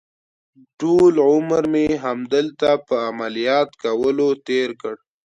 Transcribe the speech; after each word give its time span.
ټول 0.79 1.13
عمر 1.29 1.63
مې 1.73 1.87
همدلته 2.03 2.69
په 2.87 2.95
عملیات 3.09 3.69
کولو 3.83 4.29
تېر 4.47 4.69
کړ. 4.81 4.95